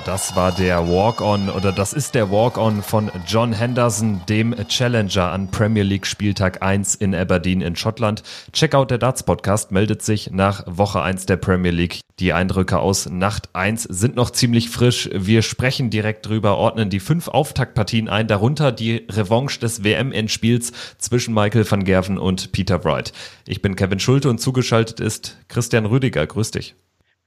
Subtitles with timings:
[0.05, 5.49] das war der Walk-On oder das ist der Walk-On von John Henderson, dem Challenger an
[5.49, 8.21] Premier League Spieltag 1 in Aberdeen in Schottland.
[8.51, 12.01] Checkout der Darts Podcast meldet sich nach Woche 1 der Premier League.
[12.19, 15.09] Die Eindrücke aus Nacht 1 sind noch ziemlich frisch.
[15.13, 21.33] Wir sprechen direkt drüber, ordnen die fünf Auftaktpartien ein, darunter die Revanche des WM-Endspiels zwischen
[21.33, 23.13] Michael van Gerven und Peter Wright.
[23.47, 26.27] Ich bin Kevin Schulte und zugeschaltet ist Christian Rüdiger.
[26.27, 26.75] Grüß dich.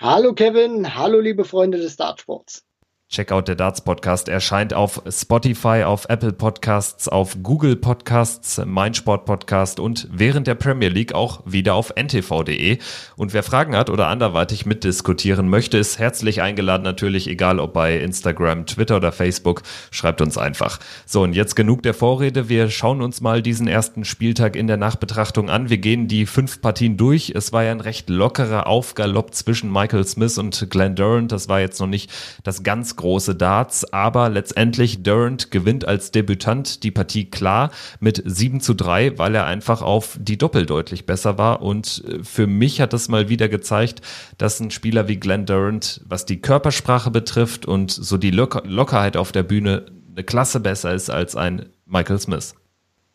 [0.02, 2.65] Hallo Kevin, hallo liebe Freunde des Dartsports.
[3.08, 9.78] Checkout der Darts Podcast erscheint auf Spotify, auf Apple Podcasts, auf Google Podcasts, Mindsport Podcast
[9.78, 12.78] und während der Premier League auch wieder auf ntv.de.
[13.16, 17.96] Und wer Fragen hat oder anderweitig mitdiskutieren möchte, ist herzlich eingeladen, natürlich egal ob bei
[17.96, 20.80] Instagram, Twitter oder Facebook, schreibt uns einfach.
[21.06, 22.48] So, und jetzt genug der Vorrede.
[22.48, 25.70] Wir schauen uns mal diesen ersten Spieltag in der Nachbetrachtung an.
[25.70, 27.30] Wir gehen die fünf Partien durch.
[27.36, 31.30] Es war ja ein recht lockerer Aufgalopp zwischen Michael Smith und Glenn Durant.
[31.30, 32.10] Das war jetzt noch nicht
[32.42, 38.60] das ganz große Darts, aber letztendlich Durant gewinnt als Debütant die Partie klar mit 7
[38.60, 42.80] zu 3, weil er einfach auf die Doppel deutlich besser war und äh, für mich
[42.80, 44.00] hat es mal wieder gezeigt,
[44.38, 49.16] dass ein Spieler wie Glenn Durant, was die Körpersprache betrifft und so die Locker Lockerheit
[49.16, 52.54] auf der Bühne eine Klasse besser ist als ein Michael Smith.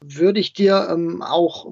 [0.01, 1.67] Würde ich dir ähm, auch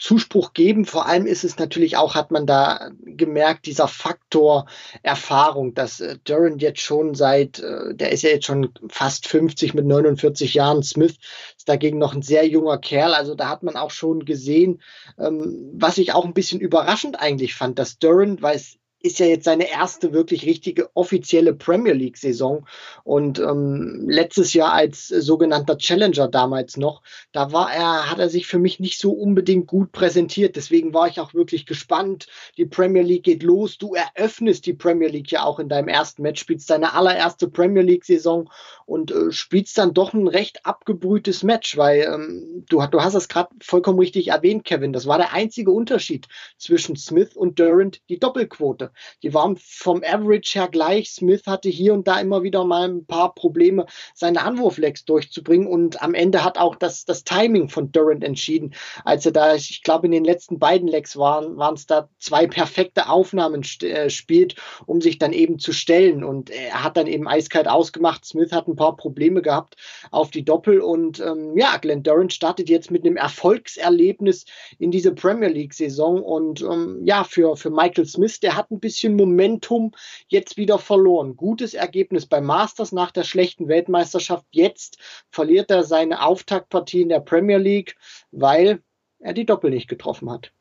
[0.00, 0.86] Zuspruch geben.
[0.86, 4.66] Vor allem ist es natürlich auch, hat man da gemerkt, dieser Faktor
[5.02, 9.74] Erfahrung, dass äh, Durant jetzt schon seit, äh, der ist ja jetzt schon fast 50
[9.74, 11.16] mit 49 Jahren, Smith
[11.56, 13.12] ist dagegen noch ein sehr junger Kerl.
[13.12, 14.80] Also da hat man auch schon gesehen,
[15.18, 19.26] ähm, was ich auch ein bisschen überraschend eigentlich fand, dass Durant, weil es ist ja
[19.26, 22.66] jetzt seine erste wirklich richtige offizielle Premier League-Saison.
[23.02, 27.02] Und ähm, letztes Jahr als sogenannter Challenger damals noch,
[27.32, 30.56] da war er, hat er sich für mich nicht so unbedingt gut präsentiert.
[30.56, 32.26] Deswegen war ich auch wirklich gespannt.
[32.58, 33.78] Die Premier League geht los.
[33.78, 37.82] Du eröffnest die Premier League ja auch in deinem ersten Match, spielst deine allererste Premier
[37.82, 38.50] League-Saison
[38.84, 43.28] und äh, spielst dann doch ein recht abgebrühtes Match, weil ähm, du, du hast es
[43.28, 44.92] gerade vollkommen richtig erwähnt, Kevin.
[44.92, 48.89] Das war der einzige Unterschied zwischen Smith und Durant, die Doppelquote.
[49.22, 51.10] Die waren vom Average her gleich.
[51.10, 55.66] Smith hatte hier und da immer wieder mal ein paar Probleme, seine Anwurflegs durchzubringen.
[55.66, 58.74] Und am Ende hat auch das, das Timing von Durant entschieden.
[59.04, 62.46] Als er da, ich glaube, in den letzten beiden Legs waren, waren es da zwei
[62.46, 64.56] perfekte Aufnahmen äh, spielt,
[64.86, 66.24] um sich dann eben zu stellen.
[66.24, 68.24] Und er hat dann eben eiskalt ausgemacht.
[68.24, 69.76] Smith hat ein paar Probleme gehabt
[70.10, 70.80] auf die Doppel.
[70.80, 74.44] Und ähm, ja, Glenn Durant startet jetzt mit einem Erfolgserlebnis
[74.78, 76.22] in diese Premier League-Saison.
[76.22, 79.92] Und ähm, ja, für, für Michael Smith, der hat ein bisschen Momentum
[80.28, 81.36] jetzt wieder verloren.
[81.36, 84.46] Gutes Ergebnis beim Masters nach der schlechten Weltmeisterschaft.
[84.50, 84.98] Jetzt
[85.30, 87.96] verliert er seine Auftaktpartie in der Premier League,
[88.32, 88.80] weil
[89.18, 90.52] er die Doppel nicht getroffen hat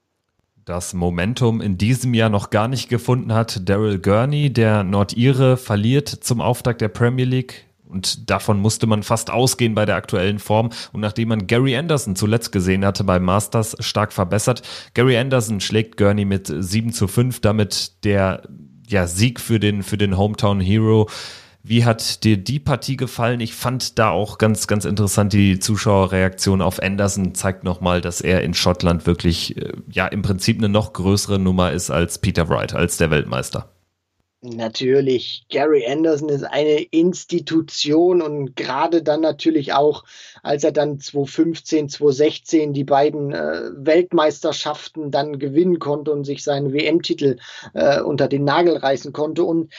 [0.70, 3.68] das Momentum in diesem Jahr noch gar nicht gefunden hat.
[3.68, 7.66] Daryl Gurney, der Nordire, verliert zum Auftakt der Premier League.
[7.90, 10.70] Und davon musste man fast ausgehen bei der aktuellen Form.
[10.94, 14.62] Und nachdem man Gary Anderson zuletzt gesehen hatte beim Masters, stark verbessert.
[14.94, 18.44] Gary Anderson schlägt Gurney mit 7 zu 5, damit der
[18.88, 21.10] ja, Sieg für den, für den Hometown Hero.
[21.64, 23.42] Wie hat dir die Partie gefallen?
[23.42, 28.44] Ich fand da auch ganz, ganz interessant die Zuschauerreaktion auf Anderson zeigt nochmal, dass er
[28.44, 32.74] in Schottland wirklich, äh, ja, im Prinzip eine noch größere Nummer ist als Peter Wright,
[32.74, 33.70] als der Weltmeister.
[34.42, 40.06] Natürlich, Gary Anderson ist eine Institution und gerade dann natürlich auch,
[40.44, 46.72] als er dann 2015, 2016 die beiden äh, Weltmeisterschaften dann gewinnen konnte und sich seinen
[46.72, 47.38] WM-Titel
[47.74, 49.44] äh, unter den Nagel reißen konnte.
[49.44, 49.74] Und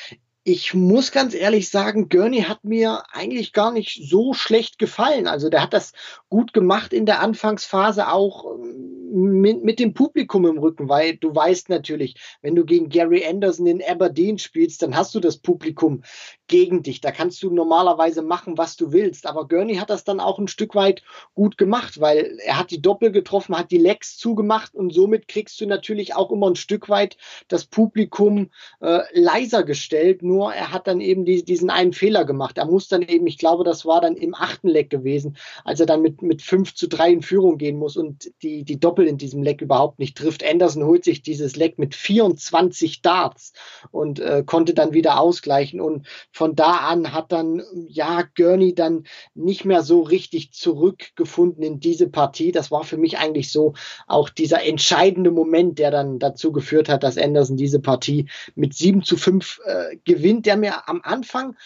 [0.45, 5.27] ich muss ganz ehrlich sagen, Gurney hat mir eigentlich gar nicht so schlecht gefallen.
[5.27, 5.93] Also der hat das
[6.29, 11.35] gut gemacht in der Anfangsphase auch ähm, mit, mit dem Publikum im Rücken, weil du
[11.35, 16.03] weißt natürlich, wenn du gegen Gary Anderson in Aberdeen spielst, dann hast du das Publikum
[16.51, 17.01] gegen dich.
[17.01, 19.27] Da kannst du normalerweise machen, was du willst.
[19.27, 21.03] Aber Gurney hat das dann auch ein Stück weit
[21.35, 25.61] gut gemacht, weil er hat die Doppel getroffen, hat die Legs zugemacht und somit kriegst
[25.61, 27.17] du natürlich auch immer ein Stück weit
[27.49, 28.51] das Publikum
[28.81, 32.59] äh, leiser gestellt nur er hat dann eben die, diesen einen Fehler gemacht.
[32.59, 35.87] Er muss dann eben, ich glaube, das war dann im achten Leck gewesen, als er
[35.87, 39.19] dann mit, mit 5 zu 3 in Führung gehen muss und die, die Doppel in
[39.19, 40.45] diesem Leck überhaupt nicht trifft.
[40.45, 43.53] Anderson holt sich dieses Leck mit 24 Darts
[43.91, 45.81] und äh, konnte dann wieder ausgleichen.
[45.81, 46.07] Und
[46.41, 49.05] von da an hat dann, ja, Gurney dann
[49.35, 52.51] nicht mehr so richtig zurückgefunden in diese Partie.
[52.51, 53.75] Das war für mich eigentlich so
[54.07, 59.03] auch dieser entscheidende Moment, der dann dazu geführt hat, dass Anderson diese Partie mit 7
[59.03, 61.57] zu 5 äh, gewinnt, der mir am Anfang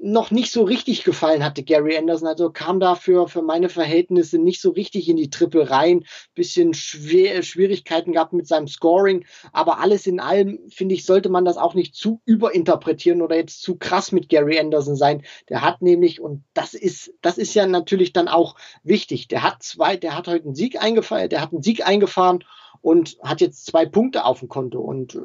[0.00, 2.28] noch nicht so richtig gefallen hatte, Gary Anderson.
[2.28, 6.04] Also kam dafür für meine Verhältnisse nicht so richtig in die Triple rein.
[6.34, 9.24] Bisschen schwer, Schwierigkeiten gehabt mit seinem Scoring.
[9.52, 13.60] Aber alles in allem, finde ich, sollte man das auch nicht zu überinterpretieren oder jetzt
[13.62, 15.22] zu krass mit Gary Anderson sein.
[15.48, 18.54] Der hat nämlich, und das ist, das ist ja natürlich dann auch
[18.84, 19.26] wichtig.
[19.28, 22.44] Der hat zwei, der hat heute einen Sieg eingefahren, der hat einen Sieg eingefahren
[22.80, 24.80] und hat jetzt zwei Punkte auf dem Konto.
[24.80, 25.20] Und äh,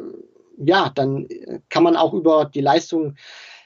[0.57, 3.15] ja, dann äh, kann man auch über die Leistung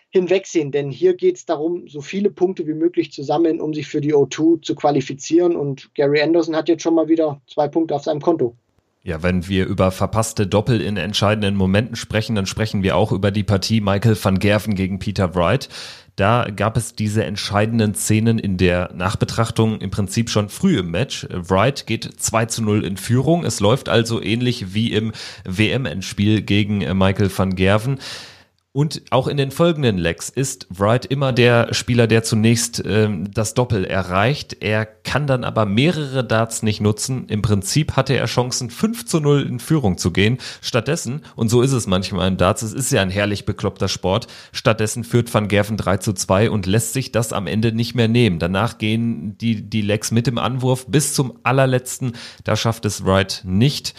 [0.10, 3.88] hinwegsehen, denn hier geht es darum, so viele Punkte wie möglich zu sammeln, um sich
[3.88, 5.56] für die O2 zu qualifizieren.
[5.56, 8.56] Und Gary Anderson hat jetzt schon mal wieder zwei Punkte auf seinem Konto.
[9.04, 13.32] Ja, wenn wir über verpasste Doppel in entscheidenden Momenten sprechen, dann sprechen wir auch über
[13.32, 15.70] die Partie Michael van Gerven gegen Peter Wright.
[16.18, 21.28] Da gab es diese entscheidenden Szenen in der Nachbetrachtung im Prinzip schon früh im Match.
[21.30, 23.46] Wright geht 2 zu 0 in Führung.
[23.46, 25.14] Es läuft also ähnlich wie im
[25.46, 28.00] WM-Endspiel gegen Michael van Gerven.
[28.78, 33.56] Und auch in den folgenden Legs ist Wright immer der Spieler, der zunächst ähm, das
[33.56, 34.58] Doppel erreicht.
[34.60, 37.26] Er kann dann aber mehrere Darts nicht nutzen.
[37.28, 40.38] Im Prinzip hatte er Chancen, 5 zu 0 in Führung zu gehen.
[40.62, 44.28] Stattdessen, und so ist es manchmal im Darts, es ist ja ein herrlich bekloppter Sport,
[44.52, 48.08] stattdessen führt Van Gerven 3 zu 2 und lässt sich das am Ende nicht mehr
[48.08, 48.38] nehmen.
[48.38, 52.12] Danach gehen die, die Legs mit dem Anwurf bis zum allerletzten.
[52.44, 53.96] Da schafft es Wright nicht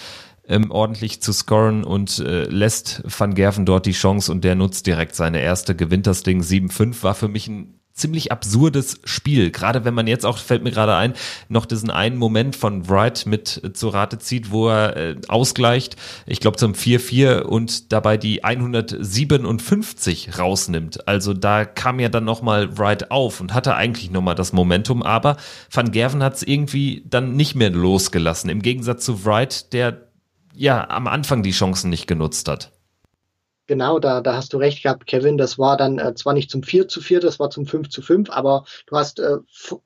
[0.49, 4.87] ähm, ordentlich zu scoren und äh, lässt Van Gerven dort die Chance und der nutzt
[4.87, 9.51] direkt seine erste, gewinnt das Ding 7-5, war für mich ein ziemlich absurdes Spiel.
[9.51, 11.15] Gerade wenn man jetzt auch, fällt mir gerade ein,
[11.49, 15.97] noch diesen einen Moment von Wright mit äh, zu Rate zieht, wo er äh, ausgleicht,
[16.27, 21.07] ich glaube zum 4-4 und dabei die 157 rausnimmt.
[21.07, 25.37] Also da kam ja dann nochmal Wright auf und hatte eigentlich nochmal das Momentum, aber
[25.71, 28.49] Van Gerven hat es irgendwie dann nicht mehr losgelassen.
[28.49, 30.08] Im Gegensatz zu Wright, der
[30.59, 32.73] ja am Anfang die Chancen nicht genutzt hat.
[33.69, 35.37] Genau, da, da hast du recht gehabt, Kevin.
[35.37, 38.01] Das war dann äh, zwar nicht zum 4 zu 4, das war zum 5 zu
[38.01, 39.37] 5, aber du hast äh,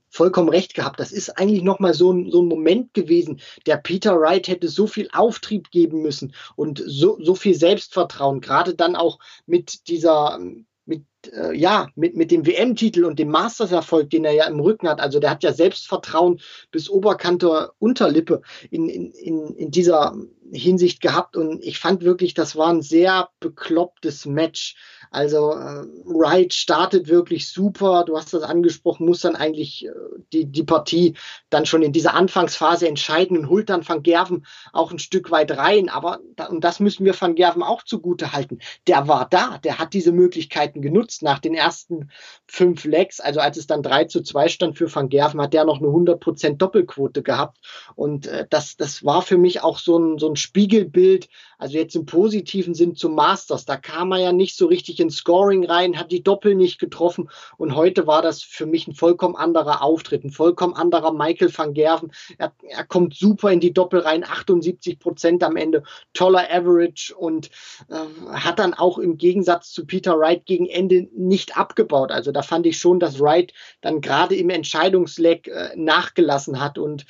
[0.09, 1.01] vollkommen recht gehabt.
[1.01, 3.41] Das ist eigentlich nochmal so ein, so ein Moment gewesen.
[3.67, 8.77] Der Peter Wright hätte so viel Auftrieb geben müssen und so, so viel Selbstvertrauen, gerade
[8.77, 10.39] dann auch mit dieser
[10.85, 14.89] mit, äh, ja, mit, mit dem WM-Titel und dem Masters-Erfolg, den er ja im Rücken
[14.89, 15.01] hat.
[15.01, 16.41] Also der hat ja Selbstvertrauen
[16.71, 20.15] bis Oberkante Unterlippe in, in, in, in dieser
[20.53, 21.37] Hinsicht gehabt.
[21.37, 24.77] Und ich fand wirklich, das war ein sehr beklopptes Match.
[25.11, 28.05] Also äh, Wright startet wirklich super.
[28.07, 29.91] Du hast das angesprochen, muss dann eigentlich äh,
[30.33, 31.15] die, die Partie
[31.51, 35.57] dann schon in dieser Anfangsphase entscheiden und holt dann Van Gerven auch ein Stück weit
[35.57, 35.89] rein.
[35.89, 38.59] Aber und das müssen wir Van Gerven auch zugute halten.
[38.87, 41.23] Der war da, der hat diese Möglichkeiten genutzt.
[41.23, 42.11] Nach den ersten
[42.47, 45.65] fünf Legs, also als es dann 3 zu 2 stand für Van Gerven, hat der
[45.65, 47.59] noch eine 100% Doppelquote gehabt.
[47.95, 51.29] Und äh, das, das war für mich auch so ein, so ein Spiegelbild,
[51.59, 53.65] also jetzt im positiven Sinn zum Masters.
[53.65, 57.31] Da kam er ja nicht so richtig ins Scoring rein, hat die Doppel nicht getroffen.
[57.57, 61.73] Und heute war das für mich ein vollkommen anderer Auftritt, ein vollkommen anderer Michael van
[61.73, 62.13] Gerven.
[62.39, 65.85] Er, er kommt super in die Doppel rein, 78 Prozent am Ende,
[66.15, 67.51] toller Average und
[67.89, 72.11] äh, hat dann auch im Gegensatz zu Peter Wright gegen Ende nicht abgebaut.
[72.11, 77.07] Also da fand ich schon, dass Wright dann gerade im Entscheidungsleck äh, nachgelassen hat und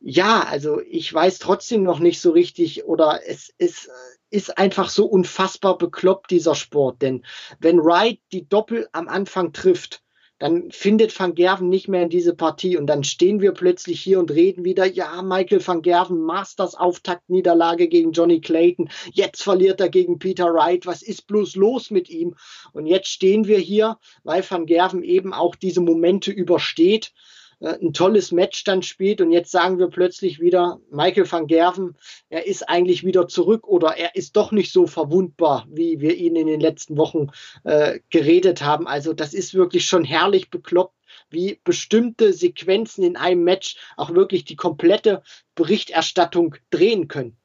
[0.00, 3.88] ja, also ich weiß trotzdem noch nicht so richtig oder es ist,
[4.30, 7.02] ist einfach so unfassbar bekloppt, dieser Sport.
[7.02, 7.24] Denn
[7.58, 10.02] wenn Wright die Doppel am Anfang trifft,
[10.38, 14.18] dann findet Van Gerven nicht mehr in diese Partie und dann stehen wir plötzlich hier
[14.18, 19.88] und reden wieder, ja, Michael van Gerven, Masters Auftaktniederlage gegen Johnny Clayton, jetzt verliert er
[19.88, 22.34] gegen Peter Wright, was ist bloß los mit ihm?
[22.72, 27.12] Und jetzt stehen wir hier, weil Van Gerven eben auch diese Momente übersteht
[27.60, 31.96] ein tolles Match dann spielt und jetzt sagen wir plötzlich wieder, Michael van Gerven,
[32.28, 36.36] er ist eigentlich wieder zurück oder er ist doch nicht so verwundbar, wie wir ihn
[36.36, 37.28] in den letzten Wochen
[37.64, 38.86] äh, geredet haben.
[38.86, 40.94] Also das ist wirklich schon herrlich bekloppt
[41.30, 45.22] wie bestimmte Sequenzen in einem Match auch wirklich die komplette
[45.54, 47.36] Berichterstattung drehen können.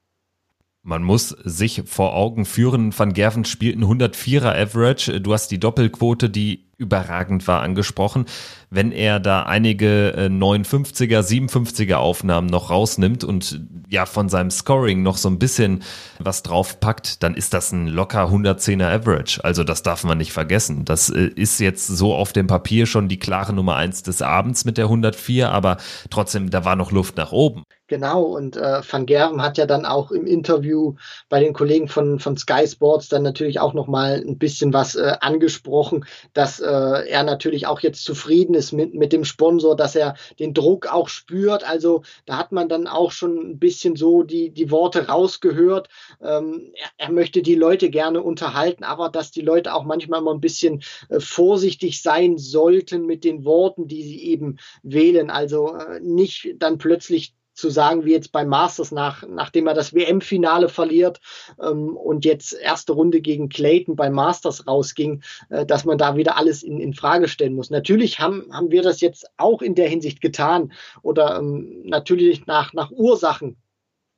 [0.83, 5.21] Man muss sich vor Augen führen, Van Gerven spielt ein 104er Average.
[5.21, 8.25] Du hast die Doppelquote, die überragend war, angesprochen.
[8.71, 15.03] Wenn er da einige 59er, äh, 57er Aufnahmen noch rausnimmt und ja von seinem Scoring
[15.03, 15.83] noch so ein bisschen
[16.17, 19.43] was draufpackt, dann ist das ein locker 110er Average.
[19.43, 20.83] Also das darf man nicht vergessen.
[20.83, 24.65] Das äh, ist jetzt so auf dem Papier schon die klare Nummer eins des Abends
[24.65, 25.77] mit der 104, aber
[26.09, 27.63] trotzdem, da war noch Luft nach oben.
[27.91, 30.95] Genau, und äh, Van Gerven hat ja dann auch im Interview
[31.27, 35.17] bei den Kollegen von, von Sky Sports dann natürlich auch nochmal ein bisschen was äh,
[35.19, 40.15] angesprochen, dass äh, er natürlich auch jetzt zufrieden ist mit, mit dem Sponsor, dass er
[40.39, 41.67] den Druck auch spürt.
[41.69, 45.89] Also da hat man dann auch schon ein bisschen so die, die Worte rausgehört.
[46.21, 50.33] Ähm, er, er möchte die Leute gerne unterhalten, aber dass die Leute auch manchmal mal
[50.33, 55.29] ein bisschen äh, vorsichtig sein sollten mit den Worten, die sie eben wählen.
[55.29, 59.93] Also äh, nicht dann plötzlich zu sagen, wie jetzt beim Masters, nach, nachdem er das
[59.93, 61.19] WM-Finale verliert
[61.61, 66.37] ähm, und jetzt erste Runde gegen Clayton beim Masters rausging, äh, dass man da wieder
[66.37, 67.69] alles in, in Frage stellen muss.
[67.69, 72.73] Natürlich haben, haben wir das jetzt auch in der Hinsicht getan oder ähm, natürlich nach,
[72.73, 73.57] nach Ursachen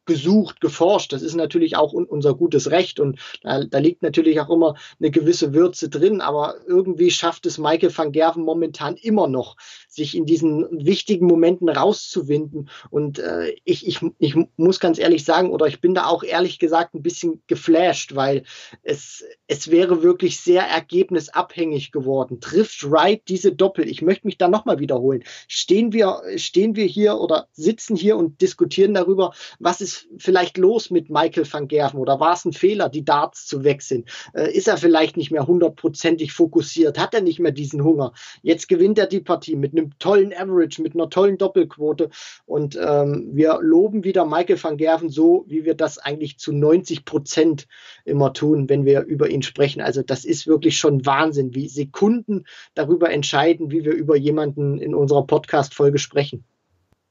[0.05, 1.13] gesucht, geforscht.
[1.13, 5.11] Das ist natürlich auch unser gutes Recht und da, da, liegt natürlich auch immer eine
[5.11, 9.55] gewisse Würze drin, aber irgendwie schafft es Michael van Gerven momentan immer noch,
[9.87, 15.51] sich in diesen wichtigen Momenten rauszuwinden und äh, ich, ich, ich muss ganz ehrlich sagen,
[15.51, 18.43] oder ich bin da auch ehrlich gesagt ein bisschen geflasht, weil
[18.81, 22.39] es, es wäre wirklich sehr ergebnisabhängig geworden.
[22.39, 23.87] Trifft Wright diese Doppel?
[23.87, 25.23] Ich möchte mich da nochmal wiederholen.
[25.47, 30.89] Stehen wir, stehen wir hier oder sitzen hier und diskutieren darüber, was ist vielleicht los
[30.89, 34.05] mit Michael van Gerven oder war es ein Fehler, die Darts zu wechseln?
[34.33, 36.99] Äh, ist er vielleicht nicht mehr hundertprozentig fokussiert?
[36.99, 38.13] Hat er nicht mehr diesen Hunger?
[38.41, 42.09] Jetzt gewinnt er die Partie mit einem tollen Average, mit einer tollen Doppelquote
[42.45, 47.05] und ähm, wir loben wieder Michael van Gerven so, wie wir das eigentlich zu 90
[47.05, 47.67] Prozent
[48.05, 49.81] immer tun, wenn wir über ihn sprechen.
[49.81, 54.95] Also das ist wirklich schon Wahnsinn, wie Sekunden darüber entscheiden, wie wir über jemanden in
[54.95, 56.45] unserer Podcast-Folge sprechen.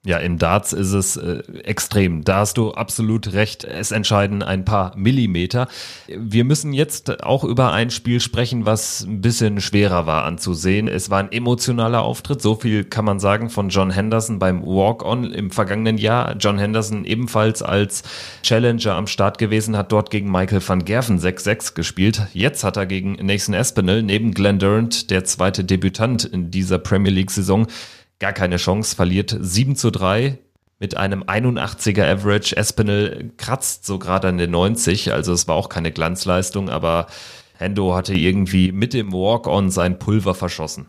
[0.04, 2.24] Ja, im Darts ist es äh, extrem.
[2.24, 3.62] Da hast du absolut recht.
[3.62, 5.68] Es entscheiden ein paar Millimeter.
[6.08, 10.88] Wir müssen jetzt auch über ein Spiel sprechen, was ein bisschen schwerer war anzusehen.
[10.88, 12.42] Es war ein emotionaler Auftritt.
[12.42, 16.34] So viel kann man sagen von John Henderson beim Walk-On im vergangenen Jahr.
[16.36, 18.02] John Henderson ebenfalls als
[18.42, 22.26] Challenger am Start gewesen, hat dort gegen Michael van Gerven 6-6 gespielt.
[22.32, 27.12] Jetzt hat er gegen Nathan Espinel neben Glenn Durant, der zweite Debütant in dieser Premier
[27.12, 27.68] League Saison,
[28.22, 30.38] gar keine Chance, verliert 7 zu 3
[30.78, 32.56] mit einem 81er Average.
[32.56, 37.08] Espinel kratzt so gerade an den 90, also es war auch keine Glanzleistung, aber
[37.54, 40.86] Hendo hatte irgendwie mit dem Walk-On sein Pulver verschossen.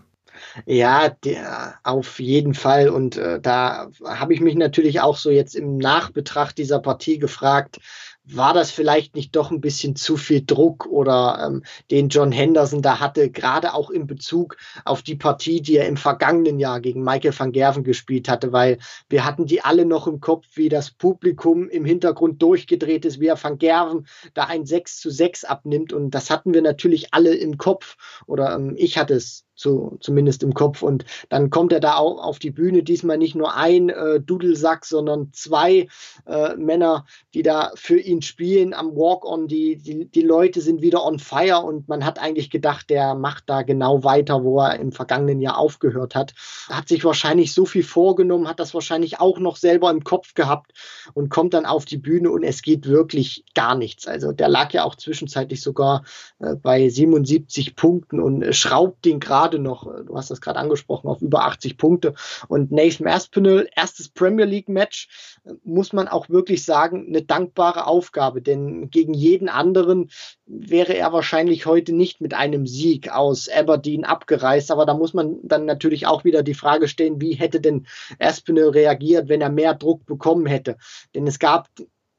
[0.68, 2.90] Ja, der, auf jeden Fall.
[2.90, 7.80] Und äh, da habe ich mich natürlich auch so jetzt im Nachbetracht dieser Partie gefragt,
[8.26, 12.82] war das vielleicht nicht doch ein bisschen zu viel Druck oder ähm, den John Henderson
[12.82, 17.04] da hatte, gerade auch in Bezug auf die Partie, die er im vergangenen Jahr gegen
[17.04, 18.78] Michael van Gerven gespielt hatte, weil
[19.10, 23.28] wir hatten die alle noch im Kopf, wie das Publikum im Hintergrund durchgedreht ist, wie
[23.28, 25.92] er van Gerven da ein 6 zu 6 abnimmt.
[25.92, 30.44] Und das hatten wir natürlich alle im Kopf oder ähm, ich hatte es zu, zumindest
[30.44, 30.82] im Kopf.
[30.82, 34.86] Und dann kommt er da auch auf die Bühne, diesmal nicht nur ein äh, Dudelsack,
[34.86, 35.88] sondern zwei
[36.26, 39.48] äh, Männer, die da für ihn spielen am Walk-On.
[39.48, 43.44] Die, die, die Leute sind wieder on fire und man hat eigentlich gedacht, der macht
[43.48, 46.34] da genau weiter, wo er im vergangenen Jahr aufgehört hat.
[46.70, 50.72] Hat sich wahrscheinlich so viel vorgenommen, hat das wahrscheinlich auch noch selber im Kopf gehabt
[51.14, 54.08] und kommt dann auf die Bühne und es geht wirklich gar nichts.
[54.08, 56.04] Also der lag ja auch zwischenzeitlich sogar
[56.40, 60.60] äh, bei 77 Punkten und schraubt den gerade gerade noch, äh, du hast das gerade
[60.60, 62.14] angesprochen, auf über 80 Punkte.
[62.48, 67.86] Und Nathan Aspinall, erstes Premier League Match, äh, muss man auch wirklich sagen, eine dankbare
[67.88, 70.10] Aufgabe, denn gegen jeden anderen
[70.46, 74.72] wäre er wahrscheinlich heute nicht mit einem Sieg aus Aberdeen abgereist.
[74.72, 77.86] Aber da muss man dann natürlich auch wieder die Frage stellen, wie hätte denn
[78.20, 80.78] Aspinall reagiert, wenn er mehr Druck bekommen hätte?
[81.14, 81.68] Denn es gab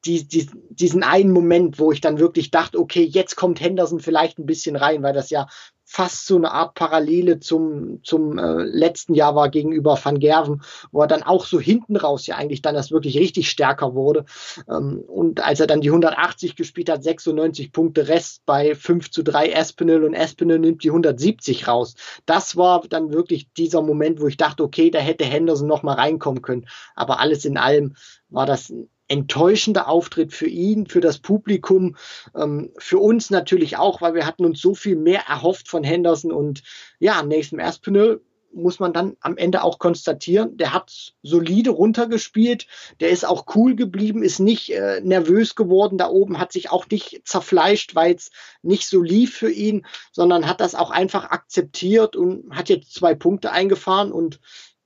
[0.06, 4.38] die, die, diesen einen Moment, wo ich dann wirklich dachte, okay, jetzt kommt Henderson vielleicht
[4.38, 5.46] ein bisschen rein, weil das ja
[5.94, 10.60] fast so eine Art Parallele zum, zum äh, letzten Jahr war gegenüber Van Gerven,
[10.90, 14.24] wo er dann auch so hinten raus ja eigentlich dann das wirklich richtig stärker wurde.
[14.68, 19.22] Ähm, und als er dann die 180 gespielt hat, 96 Punkte Rest bei 5 zu
[19.22, 21.94] 3 Espinel und Espinel nimmt die 170 raus.
[22.26, 25.94] Das war dann wirklich dieser Moment, wo ich dachte, okay, da hätte Henderson noch mal
[25.94, 26.66] reinkommen können.
[26.96, 27.94] Aber alles in allem
[28.30, 28.72] war das
[29.08, 31.96] enttäuschender Auftritt für ihn, für das Publikum,
[32.36, 36.32] ähm, für uns natürlich auch, weil wir hatten uns so viel mehr erhofft von Henderson
[36.32, 36.62] und
[36.98, 38.20] ja, Nathan Aspinall
[38.54, 42.66] muss man dann am Ende auch konstatieren, der hat solide runtergespielt,
[43.00, 46.86] der ist auch cool geblieben, ist nicht äh, nervös geworden da oben, hat sich auch
[46.88, 48.30] nicht zerfleischt, weil es
[48.62, 53.14] nicht so lief für ihn, sondern hat das auch einfach akzeptiert und hat jetzt zwei
[53.14, 54.40] Punkte eingefahren und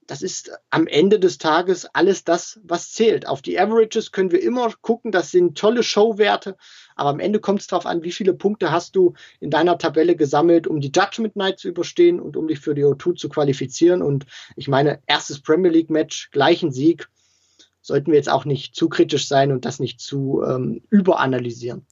[0.09, 3.29] das ist am Ende des Tages alles das, was zählt.
[3.29, 6.57] Auf die Averages können wir immer gucken, das sind tolle Showwerte,
[6.97, 10.17] aber am Ende kommt es darauf an, wie viele Punkte hast du in deiner Tabelle
[10.17, 14.00] gesammelt, um die Judgment Night zu überstehen und um dich für die O2 zu qualifizieren.
[14.03, 14.25] Und
[14.57, 17.11] ich meine, erstes Premier League Match, gleichen Sieg,
[17.83, 21.87] sollten wir jetzt auch nicht zu kritisch sein und das nicht zu ähm, überanalysieren.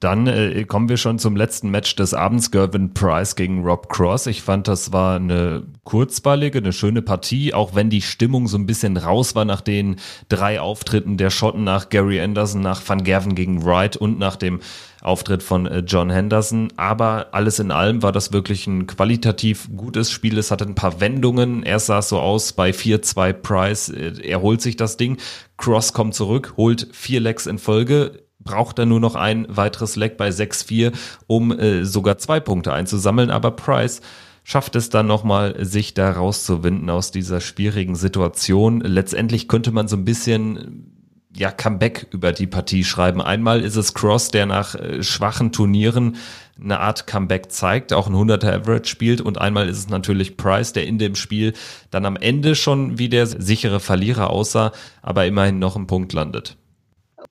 [0.00, 4.26] Dann äh, kommen wir schon zum letzten Match des Abends, Gervin Price gegen Rob Cross.
[4.26, 8.66] Ich fand, das war eine kurzweilige, eine schöne Partie, auch wenn die Stimmung so ein
[8.66, 9.96] bisschen raus war nach den
[10.28, 14.60] drei Auftritten der Schotten nach Gary Anderson, nach Van Gerven gegen Wright und nach dem
[15.02, 16.72] Auftritt von äh, John Henderson.
[16.76, 20.38] Aber alles in allem war das wirklich ein qualitativ gutes Spiel.
[20.38, 21.62] Es hatte ein paar Wendungen.
[21.62, 23.88] Erst sah es so aus bei 4-2 Price.
[23.88, 25.18] Äh, er holt sich das Ding.
[25.56, 30.16] Cross kommt zurück, holt vier Lecks in Folge braucht er nur noch ein weiteres Leck
[30.16, 30.92] bei 6-4,
[31.26, 33.30] um äh, sogar zwei Punkte einzusammeln.
[33.30, 34.00] Aber Price
[34.44, 38.80] schafft es dann nochmal, sich da rauszuwinden aus dieser schwierigen Situation.
[38.80, 40.88] Letztendlich könnte man so ein bisschen
[41.34, 43.22] ja, Comeback über die Partie schreiben.
[43.22, 46.16] Einmal ist es Cross, der nach äh, schwachen Turnieren
[46.62, 50.72] eine Art Comeback zeigt, auch ein 100er Average spielt und einmal ist es natürlich Price,
[50.72, 51.54] der in dem Spiel
[51.90, 56.56] dann am Ende schon wie der sichere Verlierer aussah, aber immerhin noch einen Punkt landet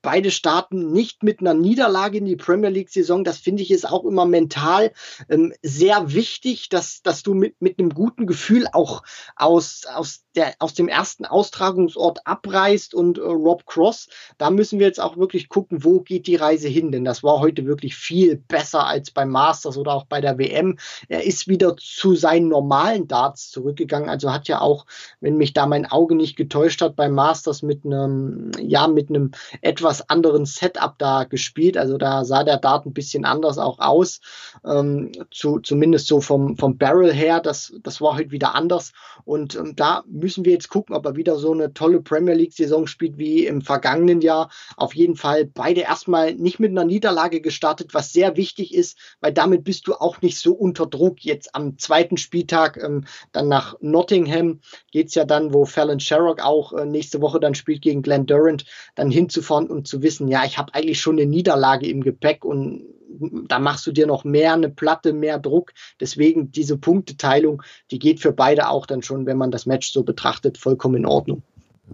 [0.02, 3.24] beide starten nicht mit einer Niederlage in die Premier League-Saison.
[3.24, 4.92] Das finde ich ist auch immer mental
[5.28, 9.02] ähm, sehr wichtig, dass, dass du mit, mit einem guten Gefühl auch
[9.36, 14.86] aus, aus, der, aus dem ersten Austragungsort abreist und äh, Rob Cross, da müssen wir
[14.86, 18.36] jetzt auch wirklich gucken, wo geht die Reise hin, denn das war heute wirklich viel
[18.36, 20.78] besser als beim Masters oder auch bei der WM.
[21.08, 24.86] Er ist wieder zu seinen normalen Darts zurückgegangen, also hat ja auch,
[25.20, 29.30] wenn mich da mein Auge nicht getäuscht hat, beim Masters mit einem, ja, mit einem
[29.60, 31.76] etwas etwas anderen Setup da gespielt.
[31.76, 34.20] Also da sah der Dart ein bisschen anders auch aus.
[34.64, 37.40] Ähm, zu, zumindest so vom, vom Barrel her.
[37.40, 38.92] Das, das war heute wieder anders.
[39.24, 42.86] Und ähm, da müssen wir jetzt gucken, ob er wieder so eine tolle Premier League-Saison
[42.86, 44.50] spielt wie im vergangenen Jahr.
[44.76, 49.32] Auf jeden Fall beide erstmal nicht mit einer Niederlage gestartet, was sehr wichtig ist, weil
[49.32, 51.20] damit bist du auch nicht so unter Druck.
[51.20, 56.42] Jetzt am zweiten Spieltag ähm, dann nach Nottingham geht es ja dann, wo Fallon Sherrock
[56.42, 60.44] auch äh, nächste Woche dann spielt gegen Glenn Durant, dann hinzufahren und zu wissen, ja,
[60.44, 62.86] ich habe eigentlich schon eine Niederlage im Gepäck und
[63.48, 65.72] da machst du dir noch mehr eine Platte, mehr Druck.
[66.00, 70.02] Deswegen diese Punkteteilung, die geht für beide auch dann schon, wenn man das Match so
[70.02, 71.42] betrachtet, vollkommen in Ordnung.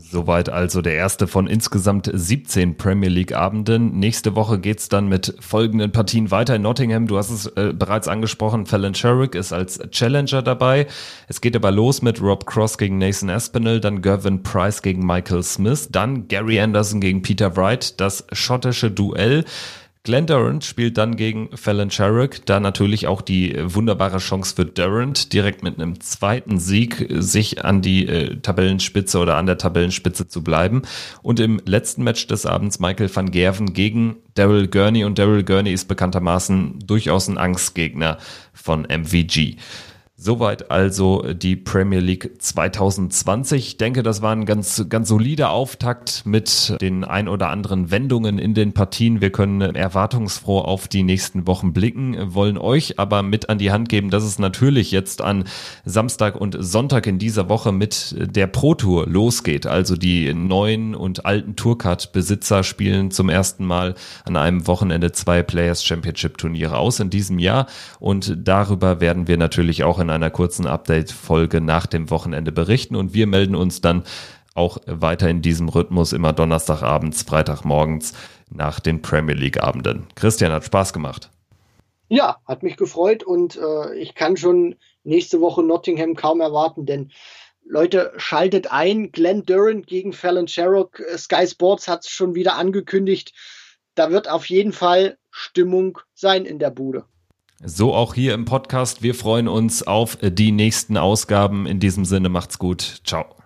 [0.01, 3.99] Soweit also der erste von insgesamt 17 Premier League Abenden.
[3.99, 7.09] Nächste Woche geht's dann mit folgenden Partien weiter in Nottingham.
[7.09, 10.87] Du hast es äh, bereits angesprochen, Fallon Sherrick ist als Challenger dabei.
[11.27, 15.43] Es geht aber los mit Rob Cross gegen Nathan Aspinall, dann Gervin Price gegen Michael
[15.43, 19.45] Smith, dann Gary Anderson gegen Peter Wright, das schottische Duell.
[20.09, 25.35] Glenn Durant spielt dann gegen Fallon Sherrick, da natürlich auch die wunderbare Chance für Durant,
[25.35, 30.43] direkt mit einem zweiten Sieg sich an die äh, Tabellenspitze oder an der Tabellenspitze zu
[30.43, 30.81] bleiben.
[31.21, 35.75] Und im letzten Match des Abends Michael van Gerven gegen Daryl Gurney und Daryl Gurney
[35.75, 38.17] ist bekanntermaßen durchaus ein Angstgegner
[38.55, 39.57] von MVG.
[40.21, 43.69] Soweit also die Premier League 2020.
[43.69, 48.41] Ich denke, das war ein ganz, ganz solider Auftakt mit den ein oder anderen Wendungen
[48.41, 49.21] in den Partien.
[49.21, 53.89] Wir können erwartungsfroh auf die nächsten Wochen blicken, wollen euch aber mit an die Hand
[53.89, 55.45] geben, dass es natürlich jetzt an
[55.85, 59.69] Samstag und Sonntag in dieser Woche mit der Pro Tour losgeht.
[59.69, 65.85] Also die neuen und alten Tourcard-Besitzer spielen zum ersten Mal an einem Wochenende zwei Players
[65.85, 67.69] Championship Turniere aus in diesem Jahr
[68.01, 72.97] und darüber werden wir natürlich auch in in einer kurzen Update-Folge nach dem Wochenende berichten
[72.97, 74.05] und wir melden uns dann
[74.55, 78.13] auch weiter in diesem Rhythmus immer Donnerstagabends, Freitagmorgens
[78.51, 80.07] nach den Premier League-Abenden.
[80.15, 81.31] Christian hat Spaß gemacht.
[82.09, 87.13] Ja, hat mich gefreut und äh, ich kann schon nächste Woche Nottingham kaum erwarten, denn
[87.71, 89.13] Leute, schaltet ein.
[89.13, 91.03] Glenn Durant gegen Fallon Sherrock.
[91.19, 93.35] Sky Sports hat es schon wieder angekündigt.
[93.95, 97.05] Da wird auf jeden Fall Stimmung sein in der Bude.
[97.63, 99.03] So auch hier im Podcast.
[99.03, 101.67] Wir freuen uns auf die nächsten Ausgaben.
[101.67, 103.01] In diesem Sinne macht's gut.
[103.05, 103.38] Ciao.